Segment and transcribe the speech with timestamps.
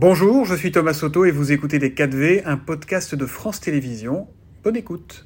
[0.00, 4.28] Bonjour, je suis Thomas Soto et vous écoutez Les 4V, un podcast de France Télévisions.
[4.62, 5.24] Bonne écoute.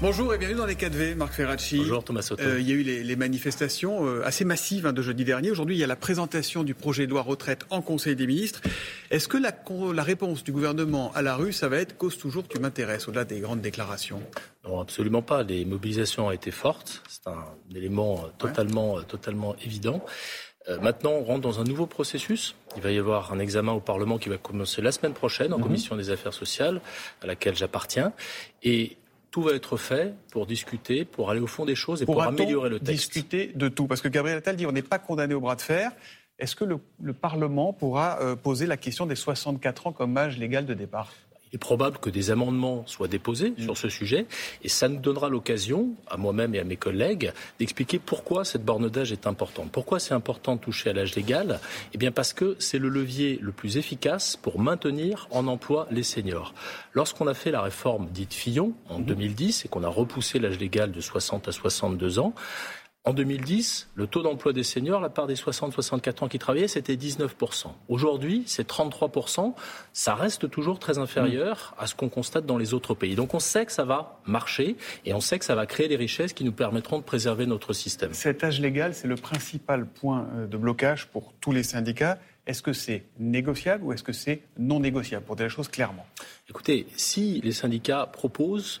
[0.00, 1.78] Bonjour et bienvenue dans les 4V, Marc Ferracci.
[1.78, 2.40] Bonjour Thomas Soto.
[2.40, 5.50] Euh, il y a eu les, manifestations euh, assez massives hein, de jeudi dernier.
[5.50, 8.60] Aujourd'hui, il y a la présentation du projet de loi retraite en Conseil des ministres.
[9.10, 9.52] Est-ce que la,
[9.92, 13.24] la, réponse du gouvernement à la rue, ça va être cause toujours tu m'intéresses, au-delà
[13.24, 14.22] des grandes déclarations?
[14.64, 15.42] Non, absolument pas.
[15.42, 17.02] Les mobilisations ont été fortes.
[17.08, 17.44] C'est un
[17.74, 20.04] élément totalement, totalement évident.
[20.68, 22.54] Euh, maintenant, on rentre dans un nouveau processus.
[22.76, 25.58] Il va y avoir un examen au Parlement qui va commencer la semaine prochaine en
[25.58, 25.64] mhm.
[25.64, 26.80] commission des affaires sociales,
[27.22, 28.12] à laquelle j'appartiens.
[28.62, 28.96] Et
[29.30, 32.70] tout va être fait pour discuter, pour aller au fond des choses et pour améliorer
[32.70, 32.92] le texte.
[32.92, 33.86] discuter de tout?
[33.86, 35.90] Parce que Gabriel Attal dit on n'est pas condamné au bras de fer.
[36.38, 36.78] Est-ce que le,
[37.12, 41.12] Parlement pourra euh, poser la question des 64 ans comme âge légal de départ?
[41.54, 43.62] Est probable que des amendements soient déposés mm.
[43.62, 44.26] sur ce sujet
[44.62, 48.88] et ça nous donnera l'occasion, à moi-même et à mes collègues, d'expliquer pourquoi cette borne
[48.88, 49.70] d'âge est importante.
[49.70, 51.60] Pourquoi c'est important de toucher à l'âge légal?
[51.92, 56.02] Eh bien parce que c'est le levier le plus efficace pour maintenir en emploi les
[56.02, 56.54] seniors.
[56.92, 59.66] Lorsqu'on a fait la réforme dite Fillon en 2010 mm.
[59.66, 62.34] et qu'on a repoussé l'âge légal de 60 à 62 ans,
[63.06, 66.96] en 2010, le taux d'emploi des seniors, la part des 60-64 ans qui travaillaient, c'était
[66.96, 67.66] 19%.
[67.88, 69.52] Aujourd'hui, c'est 33%.
[69.92, 73.14] Ça reste toujours très inférieur à ce qu'on constate dans les autres pays.
[73.14, 75.96] Donc on sait que ça va marcher et on sait que ça va créer des
[75.96, 78.14] richesses qui nous permettront de préserver notre système.
[78.14, 82.18] Cet âge légal, c'est le principal point euh, de blocage pour tous les syndicats.
[82.46, 86.06] Est-ce que c'est négociable ou est-ce que c'est non négociable Pour dire les choses clairement?
[86.48, 88.80] Écoutez, si les syndicats proposent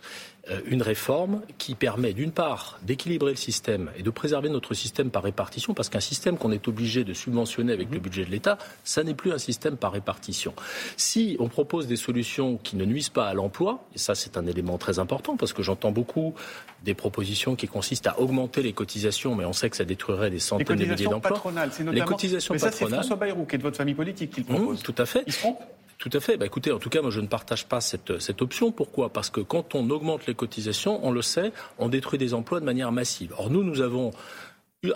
[0.66, 5.22] une réforme qui permet d'une part d'équilibrer le système et de préserver notre système par
[5.22, 9.02] répartition, parce qu'un système qu'on est obligé de subventionner avec le budget de l'État, ça
[9.04, 10.54] n'est plus un système par répartition.
[10.96, 14.46] Si on propose des solutions qui ne nuisent pas à l'emploi, et ça c'est un
[14.46, 16.34] élément très important, parce que j'entends beaucoup
[16.82, 20.38] des propositions qui consistent à augmenter les cotisations, mais on sait que ça détruirait des
[20.38, 21.42] centaines de milliers d'emplois.
[21.92, 24.80] Les cotisations patronales, c'est François Bayrou qui est de votre famille politique qui le propose.
[24.80, 25.24] Mmh, tout à fait.
[25.26, 25.56] Ils seront
[25.98, 26.36] tout à fait.
[26.36, 28.72] Bah, écoutez, en tout cas, moi, je ne partage pas cette, cette option.
[28.72, 29.12] Pourquoi?
[29.12, 32.64] Parce que quand on augmente les cotisations, on le sait, on détruit des emplois de
[32.64, 33.34] manière massive.
[33.38, 34.12] Or, nous, nous avons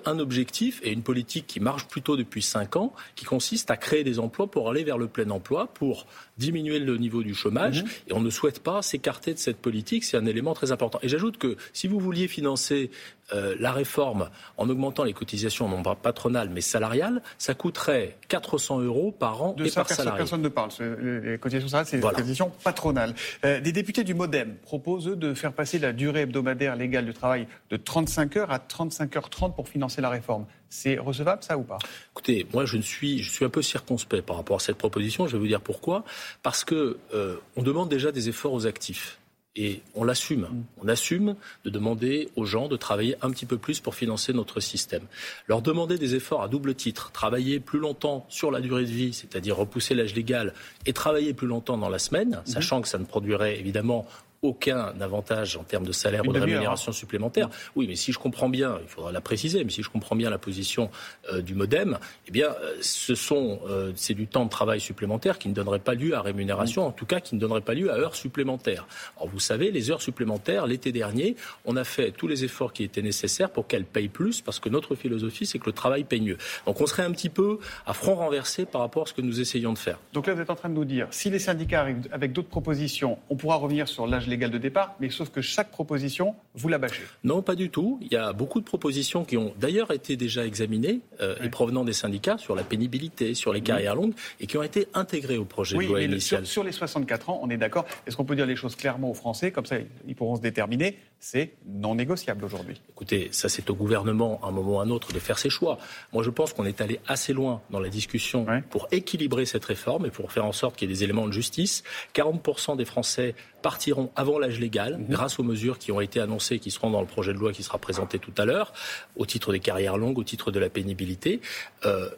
[0.05, 4.05] un objectif et une politique qui marche plutôt depuis cinq ans, qui consiste à créer
[4.05, 6.07] des emplois pour aller vers le plein emploi, pour
[6.37, 7.83] diminuer le niveau du chômage.
[7.83, 7.91] Mhm.
[8.09, 10.05] Et on ne souhaite pas s'écarter de cette politique.
[10.05, 10.99] C'est un élément très important.
[11.03, 12.91] Et j'ajoute que si vous vouliez financer
[13.33, 18.81] euh, la réforme en augmentant les cotisations non pas patronales mais salariales, ça coûterait 400
[18.81, 20.19] euros par an et par salarié.
[20.19, 20.71] Personne ne parle.
[20.81, 23.15] Les cotisations salariales, c'est les cotisations patronales.
[23.45, 27.47] Euh, des députés du MoDem proposent de faire passer la durée hebdomadaire légale du travail
[27.71, 30.47] de 35 heures à 35 h 30 pour financer la réforme.
[30.71, 31.79] C'est recevable ça ou pas?
[32.13, 35.27] Écoutez, moi je suis, je suis un peu circonspect par rapport à cette proposition.
[35.27, 36.05] Je vais vous dire pourquoi.
[36.43, 39.19] Parce que euh, on demande déjà des efforts aux actifs.
[39.57, 40.43] Et on l'assume.
[40.43, 40.65] Mm.
[40.83, 44.61] On assume de demander aux gens de travailler un petit peu plus pour financer notre
[44.61, 45.03] système.
[45.47, 49.13] Leur demander des efforts à double titre, travailler plus longtemps sur la durée de vie,
[49.13, 50.55] c'est-à-dire repousser l'âge légal,
[50.87, 52.51] et travailler plus longtemps dans la semaine, mm-hmm.
[52.51, 54.07] sachant que ça ne produirait évidemment
[54.43, 57.49] aucun avantage en termes de salaire ou de rémunération supplémentaire.
[57.75, 60.31] Oui, mais si je comprends bien, il faudra la préciser, mais si je comprends bien
[60.31, 60.91] la position
[61.33, 65.39] euh, du MoDem, eh bien, euh, ce sont, euh, c'est du temps de travail supplémentaire
[65.39, 67.91] qui ne donnerait pas lieu à rémunération, en tout cas qui ne donnerait pas lieu
[67.91, 68.87] à heures supplémentaires.
[69.17, 72.85] Alors, vous savez, les heures supplémentaires, l'été dernier, on a fait tous les efforts qui
[72.85, 76.21] étaient nécessaires pour qu'elles payent plus, parce que notre philosophie, c'est que le travail paye
[76.21, 76.39] mieux.
[76.67, 79.41] Donc, on serait un petit peu à front renversé par rapport à ce que nous
[79.41, 79.99] essayons de faire.
[80.13, 82.49] Donc là, vous êtes en train de nous dire, si les syndicats arrivent avec d'autres
[82.49, 86.69] propositions, on pourra revenir sur l'âge légal de départ, mais sauf que chaque proposition, vous
[86.69, 87.03] la bâchez.
[87.25, 87.99] Non, pas du tout.
[88.03, 91.85] Il y a beaucoup de propositions qui ont d'ailleurs été déjà examinées euh, et provenant
[91.85, 95.45] des syndicats sur la pénibilité, sur les carrières longues et qui ont été intégrées au
[95.45, 96.45] projet de loi initial.
[96.47, 97.87] Sur, sur, les 64 ans, on est d'accord.
[98.07, 99.51] Est-ce qu'on peut dire les choses clairement aux Français?
[99.51, 100.97] Comme ça, ils pourront se déterminer.
[101.21, 102.81] C'est non négociable aujourd'hui.
[102.91, 105.51] Écoutez, ça c'est au gouvernement, à un moment ou à un autre, de faire ses
[105.51, 105.79] choix.
[106.13, 110.07] Moi, je pense qu'on est allé assez loin dans la discussion pour équilibrer cette réforme
[110.07, 111.83] et pour faire en sorte qu'il y ait des éléments de justice.
[112.15, 115.07] 40% des Français partiront avant l'âge légal mhm.
[115.09, 117.53] grâce aux mesures qui ont été annoncées et qui seront dans le projet de loi
[117.53, 118.73] qui sera présenté tout à l'heure,
[119.17, 121.41] au titre des carrières longues, au titre de la pénibilité.
[121.85, 122.11] Euh,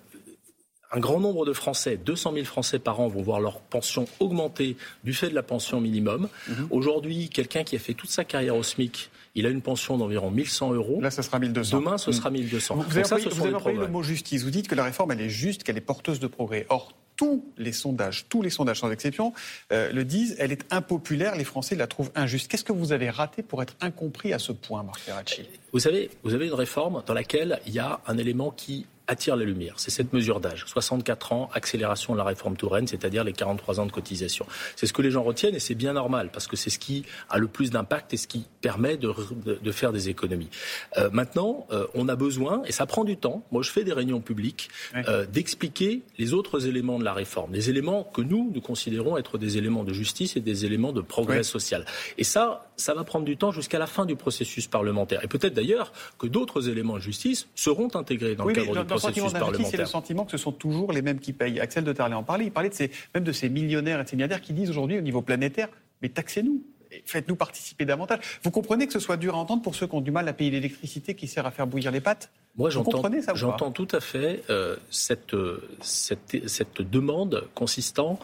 [0.93, 4.77] un grand nombre de Français, 200 000 Français par an, vont voir leur pension augmenter
[5.05, 6.29] du fait de la pension minimum.
[6.49, 6.69] Mhm.
[6.71, 10.31] Aujourd'hui, quelqu'un qui a fait toute sa carrière au SMIC, il a une pension d'environ
[10.31, 11.01] 1100 euros.
[11.01, 11.79] Là, ça sera 1200.
[11.79, 12.75] Demain, ce sera 1200.
[12.75, 14.43] Vous, avez, employé, le mot justice.
[14.43, 16.67] Vous dites que la réforme, elle est juste, qu'elle est porteuse de progrès.
[16.69, 19.35] Or, tous les sondages, tous les sondages sans exception,
[19.73, 22.51] euh, le disent, elle est impopulaire, les Français la trouvent injuste.
[22.51, 25.43] Qu'est-ce que vous avez raté pour être incompris à ce point, Marc Ferracci?
[25.73, 29.35] Vous savez, vous avez une réforme dans laquelle il y a un élément qui attire
[29.35, 29.75] la lumière.
[29.77, 30.65] C'est cette mesure d'âge.
[30.67, 34.47] 64 ans, accélération de la réforme Touraine, c'est-à-dire les 43 ans de cotisation.
[34.77, 37.05] C'est ce que les gens retiennent et c'est bien normal parce que c'est ce qui
[37.29, 39.13] a le plus d'impact et ce qui permet de,
[39.45, 40.49] de, faire des économies.
[40.97, 43.93] Euh, maintenant, euh, on a besoin, et ça prend du temps, moi je fais des
[43.93, 47.51] réunions publiques, euh, d'expliquer les autres éléments de la réforme.
[47.51, 51.01] Des éléments que nous, nous considérons être des éléments de justice et des éléments de
[51.01, 51.85] progrès social.
[52.17, 55.23] Et ça, ça va prendre du temps jusqu'à la fin du processus parlementaire.
[55.23, 59.33] Et peut-être d'ailleurs que d'autres éléments de justice seront intégrés dans le cadre du processus
[59.33, 59.67] parlementaire.
[59.71, 61.61] C'est le sentiment que ce sont toujours les mêmes qui payent.
[61.61, 62.47] Axel de Tarlet en parlait.
[62.47, 64.99] Il parlait de ces, même de ces millionnaires et de ces milliardaires qui disent aujourd'hui
[64.99, 65.69] au niveau planétaire,
[66.03, 66.63] mais taxez-nous
[67.05, 68.19] faites-nous participer davantage.
[68.43, 70.33] Vous comprenez que ce soit dur à entendre pour ceux qui ont du mal à
[70.33, 73.03] payer l'électricité qui sert à faire bouillir les pâtes Moi, j'entends,
[73.35, 75.37] j'entends tout à fait euh, cette,
[75.81, 78.19] cette, cette demande consistant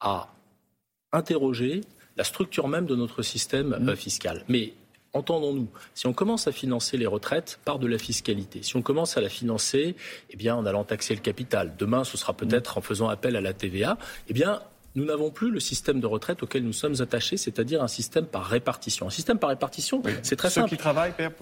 [0.00, 0.28] à
[1.12, 1.80] interroger
[2.16, 3.88] la structure même de notre système mmh.
[3.88, 4.44] euh, fiscal.
[4.48, 4.74] Mais
[5.12, 9.16] entendons-nous, si on commence à financer les retraites par de la fiscalité, si on commence
[9.16, 9.96] à la financer
[10.30, 12.78] eh bien, en allant taxer le capital, demain ce sera peut-être mmh.
[12.78, 14.60] en faisant appel à la TVA, eh bien,
[14.94, 18.44] nous n'avons plus le système de retraite auquel nous sommes attachés, c'est-à-dire un système par
[18.44, 19.06] répartition.
[19.06, 20.76] Un système par répartition, c'est très simple.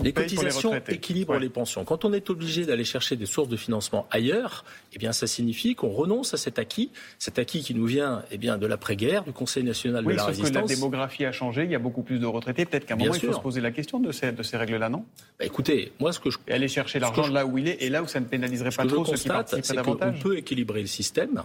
[0.02, 1.84] Les cotisations équilibrent les pensions.
[1.84, 4.64] Quand on est obligé d'aller chercher des sources de financement ailleurs,
[4.94, 8.38] eh bien, ça signifie qu'on renonce à cet acquis, cet acquis qui nous vient eh
[8.38, 10.50] bien, de l'après-guerre, du Conseil national de la sauf résistance.
[10.50, 12.64] Que la démographie a changé, il y a beaucoup plus de retraités.
[12.64, 15.04] Peut-être qu'à un moment, il faut se poser la question de ces, règles-là, non?
[15.38, 16.38] Bah, écoutez, moi, ce que je.
[16.48, 18.86] Et aller chercher l'argent là où il est et là où ça ne pénaliserait pas
[18.86, 20.14] trop constate, ceux qui participent à davantage.
[20.18, 21.42] On peut équilibrer le système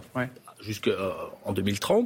[0.60, 1.97] jusqu'en euh, 2030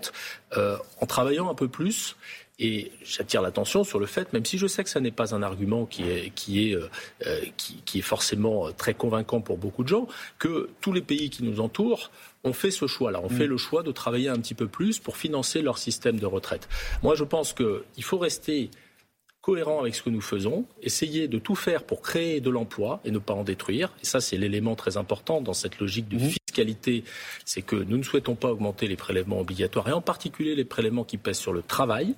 [0.56, 2.16] euh, en travaillant un peu plus.
[2.58, 5.42] Et j'attire l'attention sur le fait, même si je sais que ce n'est pas un
[5.42, 6.88] argument qui est, qui, est, euh,
[7.26, 10.06] euh, qui, est forcément très convaincant pour beaucoup de gens,
[10.38, 12.10] que tous les pays qui nous entourent
[12.44, 13.20] ont fait ce choix-là.
[13.24, 13.36] On mm.
[13.36, 16.68] fait le choix de travailler un petit peu plus pour financer leur système de retraite.
[17.02, 18.70] Moi, je pense qu'il faut rester
[19.40, 23.10] cohérent avec ce que nous faisons, essayer de tout faire pour créer de l'emploi et
[23.10, 23.92] ne pas en détruire.
[24.00, 27.04] Et ça, c'est l'élément très important dans cette logique du mmh fiscalité.
[27.44, 31.04] C'est que nous ne souhaitons pas augmenter les prélèvements obligatoires et en particulier les prélèvements
[31.04, 32.14] qui pèsent sur le travail.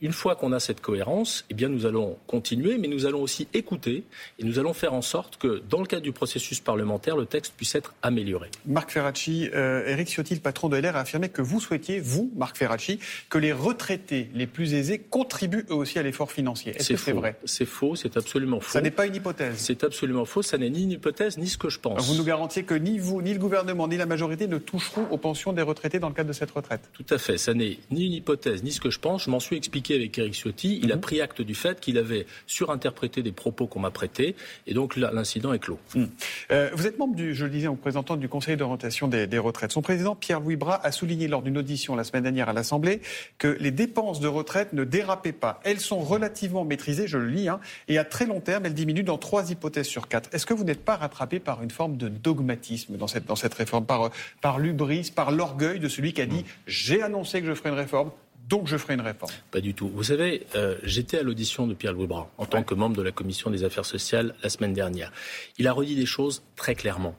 [0.00, 3.48] Une fois qu'on a cette cohérence, eh bien, nous allons continuer, mais nous allons aussi
[3.52, 4.04] écouter
[4.38, 7.54] et nous allons faire en sorte que, dans le cadre du processus parlementaire, le texte
[7.56, 8.50] puisse être amélioré.
[8.66, 12.30] Marc Ferracci, euh, Eric Ciotti, le patron de LR, a affirmé que vous souhaitiez, vous,
[12.36, 12.98] Marc Ferracci,
[13.28, 16.74] que les retraités les plus aisés contribuent eux aussi à l'effort financier.
[16.76, 17.36] Est-ce que c'est vrai?
[17.44, 18.72] C'est faux, c'est absolument faux.
[18.72, 19.56] Ça n'est pas une hypothèse.
[19.58, 22.06] C'est absolument faux, ça n'est ni une hypothèse ni ce que je pense.
[22.06, 25.18] vous nous garantiez que ni vous, ni le gouvernement, ni la majorité ne toucheront aux
[25.18, 28.06] pensions des retraités dans le cadre de cette retraite Tout à fait, ça n'est ni
[28.06, 29.24] une hypothèse ni ce que je pense.
[29.24, 31.00] Je m'en suis expliqué avec Eric Ciotti il a mhm.
[31.00, 34.34] pris acte du fait qu'il avait surinterprété des propos qu'on m'a prêtés,
[34.66, 35.78] et donc l'incident est clos.
[35.94, 36.08] Mhm.
[36.50, 39.38] Euh, vous êtes membre, du, je le disais, en représentant du Conseil d'orientation des, des,
[39.38, 39.72] retraites.
[39.72, 43.00] Son président, Pierre-Louis Bras, a souligné lors d'une audition la semaine dernière à l'Assemblée
[43.38, 45.60] que les dépenses de retraite ne dérapaient pas.
[45.64, 49.04] Elles sont relativement maîtrisées, je le lis, hein, et à très long terme, elles diminuent
[49.04, 50.32] dans trois hypothèses sur quatre.
[50.34, 53.54] Est-ce que vous n'êtes pas rattrapé par une forme de dogmatisme dans cette, dans cette
[53.54, 54.10] réforme, par,
[54.40, 57.76] par l'ubris, par l'orgueil de celui qui a dit j'ai annoncé que je ferai une
[57.76, 58.10] réforme,
[58.50, 59.32] donc je ferai une réforme.
[59.52, 59.88] Pas du tout.
[59.88, 63.02] Vous savez, euh, j'étais à l'audition de Pierre Louis Bras en tant que membre de
[63.02, 65.12] la commission des affaires sociales la semaine dernière.
[65.56, 67.14] Il a redit des choses très clairement.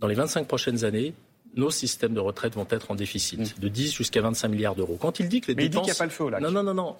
[0.00, 1.14] Dans les 25 prochaines années,
[1.54, 3.60] nos systèmes de retraite vont être en déficit, mm.
[3.60, 4.98] de 10 jusqu'à 25 milliards d'euros.
[5.00, 5.86] Quand il dit que les Mais dépenses...
[5.86, 6.42] il dit qu'il n'y a pas le feu au lac.
[6.42, 6.96] Non, non, non, non.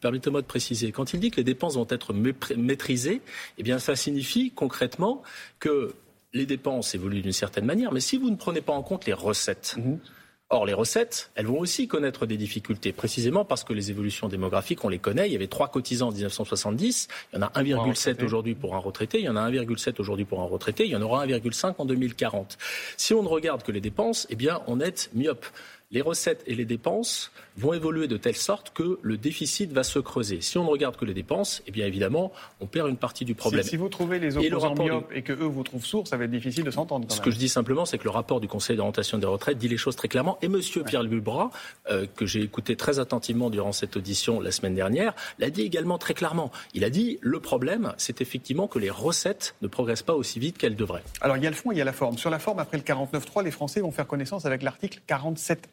[0.00, 0.90] Permettez-moi de préciser.
[0.90, 3.22] Quand il dit que les dépenses vont être maîtrisées,
[3.56, 5.22] eh bien, ça signifie concrètement
[5.60, 5.94] que
[6.34, 9.14] les dépenses évoluent d'une certaine manière, mais si vous ne prenez pas en compte les
[9.14, 9.98] recettes, mm-hmm.
[10.48, 14.84] Or, les recettes, elles vont aussi connaître des difficultés, précisément parce que les évolutions démographiques,
[14.84, 15.28] on les connaît.
[15.28, 18.78] Il y avait trois cotisants en 1970, il y en a 1,7 aujourd'hui pour un
[18.78, 21.74] retraité, il y en a 1,7 aujourd'hui pour un retraité, il y en aura 1,5
[21.78, 22.58] en 2040.
[22.96, 25.46] Si on ne regarde que les dépenses, eh bien, on est myope
[25.90, 29.98] les recettes et les dépenses vont évoluer de telle sorte que le déficit va se
[29.98, 30.40] creuser.
[30.40, 33.34] Si on ne regarde que les dépenses, eh bien évidemment, on perd une partie du
[33.34, 33.62] problème.
[33.62, 36.24] Si, vous trouvez les opposants et myopes et que eux vous trouvent sourds, ça va
[36.24, 37.10] être difficile de s'entendre.
[37.10, 39.68] Ce que je dis simplement, c'est que le rapport du Conseil d'orientation des retraites dit
[39.68, 40.38] les choses très clairement.
[40.42, 41.50] Et Monsieur Pierre Lubras,
[41.90, 45.98] euh, que j'ai écouté très attentivement durant cette audition la semaine dernière, l'a dit également
[45.98, 46.50] très clairement.
[46.74, 50.58] Il a dit le problème, c'est effectivement que les recettes ne progressent pas aussi vite
[50.58, 51.04] qu'elles devraient.
[51.20, 52.18] Alors il y a le fond, il y a la forme.
[52.18, 55.68] Sur la forme, après le 49.3, les Français vont faire connaissance avec l'article 47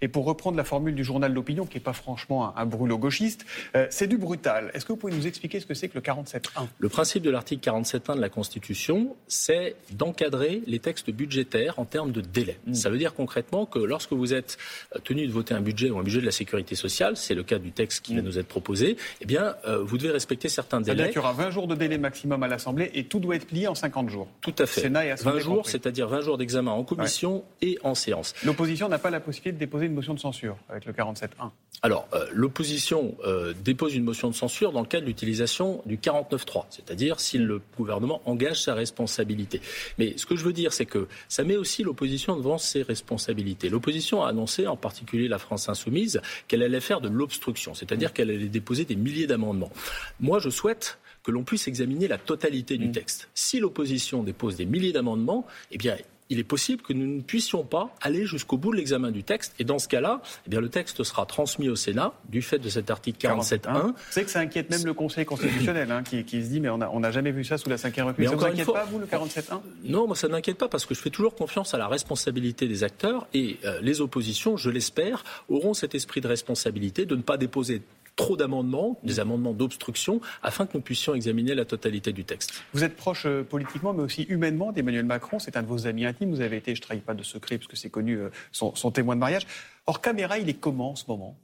[0.00, 3.46] et pour reprendre la formule du journal L'Opinion, qui n'est pas franchement un, brûlot gauchiste,
[3.74, 4.70] euh, c'est du brutal.
[4.74, 7.30] Est-ce que vous pouvez nous expliquer ce que c'est que le 47.1 Le principe de
[7.30, 12.58] l'article 47.1 de la Constitution, c'est d'encadrer les textes budgétaires en termes de délai.
[12.66, 12.74] Mm.
[12.74, 14.58] Ça veut dire concrètement que lorsque vous êtes
[14.94, 17.42] euh, tenu de voter un budget ou un budget de la sécurité sociale, c'est le
[17.42, 18.24] cas du texte qui va mm.
[18.24, 20.96] nous être proposé, eh bien, euh, vous devez respecter certains délais.
[20.96, 23.46] C'est-à-dire qu'il y aura 20 jours de délai maximum à l'Assemblée et tout doit être
[23.46, 24.28] plié en 50 jours.
[24.40, 24.88] Tout à fait.
[24.88, 28.34] 20 jours, c'est-à-dire 20 jours d'examen en commission et en séance.
[28.44, 31.50] L'opposition n'a pas la possibilité de déposer une motion de censure avec le 47.1
[31.82, 35.98] alors, euh, l'opposition euh, dépose une motion de censure dans le cadre de l'utilisation du
[35.98, 39.60] 49.3, c'est-à-dire si le gouvernement engage sa responsabilité.
[39.98, 43.68] Mais ce que je veux dire, c'est que ça met aussi l'opposition devant ses responsabilités.
[43.68, 48.30] L'opposition a annoncé, en particulier la France insoumise, qu'elle allait faire de l'obstruction, c'est-à-dire qu'elle
[48.30, 49.70] allait déposer des milliers d'amendements.
[50.18, 52.92] Moi, je souhaite que l'on puisse examiner la totalité du mmh.
[52.92, 53.28] texte.
[53.34, 55.96] Si l'opposition dépose des milliers d'amendements, eh bien,
[56.30, 59.54] il est possible que nous ne puissions pas aller jusqu'au bout de l'examen du texte.
[59.58, 62.68] Et dans ce cas-là, eh bien, le texte sera transmis au Sénat du fait de
[62.68, 63.94] cet article 47.1.
[64.10, 67.10] C'est que ça inquiète même le Conseil constitutionnel, hein, qui, se dit mais on n'a
[67.10, 68.28] jamais vu ça sous la Ve République.
[68.28, 70.86] ça ne vous inquiète pas, vous, le 47.1 Non, moi, ça ne m'inquiète pas parce
[70.86, 74.70] que je fais toujours confiance à la responsabilité des acteurs et euh, les oppositions, je
[74.70, 77.82] l'espère, auront cet esprit de responsabilité de ne pas déposer
[78.16, 82.62] trop d'amendements, des amendements d'obstruction, afin que nous puissions examiner la totalité du texte.
[82.72, 85.38] Vous êtes proche euh, politiquement, mais aussi humainement d'Emmanuel Macron.
[85.38, 86.30] C'est un de vos amis intimes.
[86.30, 88.72] Vous avez été, je ne trahis pas de secret, parce que c'est connu, euh, son,
[88.90, 89.46] témoin de mariage.
[89.86, 91.36] Hors caméra, il est comment en ce moment?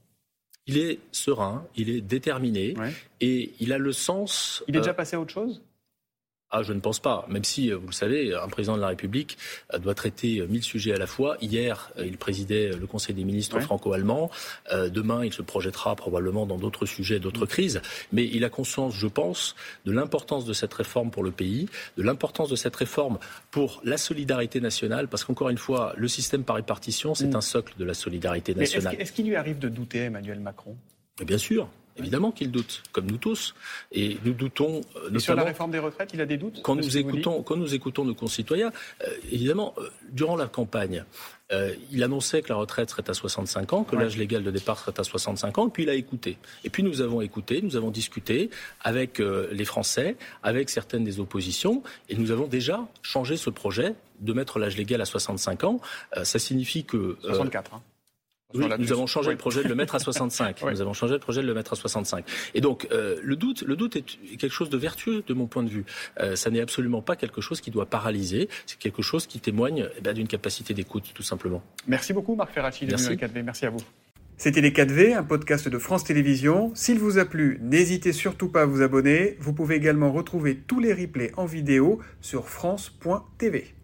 [0.67, 2.75] Il est serein, il est déterminé
[3.21, 4.63] et il a le sens.
[4.69, 5.61] Il est déjà euh, passé à autre chose?
[6.55, 7.25] Ah, je ne pense pas.
[7.29, 9.39] Même si, euh, vous le savez, un président de la République
[9.73, 11.39] euh, doit traiter euh, mille sujets à la fois.
[11.41, 14.31] Hier, il présidait le Conseil des ministres franco-allemand.
[14.71, 17.81] Demain, il se projettera probablement dans d'autres sujets, d'autres crises.
[18.13, 19.57] Mais il a conscience, je pense,
[19.87, 23.19] de l'importance de cette réforme pour le pays, de l'importance de cette réforme
[23.51, 25.09] pour la solidarité nationale.
[25.09, 27.37] Parce qu'encore une fois, le système par répartition, c'est mm.
[27.37, 28.97] un socle de la solidarité nationale.
[28.99, 30.77] Est-ce qu'il lui arrive de douter, Emmanuel Macron?
[31.25, 31.69] Bien sûr.
[31.97, 33.55] Évidemment qu'il doute, comme nous tous.
[33.93, 34.81] Et nous doutons.
[34.97, 37.75] Euh, sur la réforme des retraites, il a des doutes Quand, nous écoutons, quand nous
[37.75, 38.73] écoutons nos concitoyens,
[39.03, 41.05] euh, évidemment, euh, durant la campagne,
[41.91, 44.99] il annonçait que la retraite serait à 65 ans, que l'âge légal de départ serait
[44.99, 46.39] à 65 ans, et puis il a écouté.
[46.65, 48.49] Et puis nous avons écouté, nous avons discuté
[48.81, 54.33] avec les Français, avec certaines des oppositions, et nous avons déjà changé ce projet de
[54.33, 55.81] mettre l'âge légal à 65 ans.
[56.23, 57.19] ça signifie que...
[57.21, 57.83] 64, hein
[58.79, 60.63] nous avons changé le projet de le mettre à 65.
[60.63, 62.25] Nous avons changé le projet de le mettre à 65.
[62.55, 65.63] Et donc, euh, le doute, le doute est quelque chose de vertueux de mon point
[65.63, 65.85] de vue.
[66.21, 68.49] Euh, ça n'est absolument pas quelque chose qui doit paralyser.
[68.67, 71.63] C'est quelque chose qui témoigne eh d'une capacité d'écoute, tout simplement.
[71.87, 73.11] Merci beaucoup, Marc Ferracci, de Merci.
[73.13, 73.43] 4V.
[73.43, 73.81] Merci à vous.
[74.37, 76.73] C'était Les 4V, un podcast de France Télévisions.
[76.75, 79.37] S'il vous a plu, n'hésitez surtout pas à vous abonner.
[79.39, 83.75] Vous pouvez également retrouver tous les replays en vidéo sur France.tv.